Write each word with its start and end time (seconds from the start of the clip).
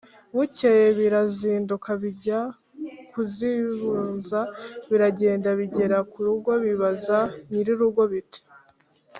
bukeye 0.35 0.87
birazinduka 0.99 1.89
bijya 2.01 2.39
kuzibunza, 3.11 4.39
biragenda 4.89 5.49
bigera 5.59 5.97
ku 6.11 6.17
rugo, 6.27 6.51
bibaza 6.63 7.19
nyir’urugo 7.49 8.03
biti: 8.13 8.41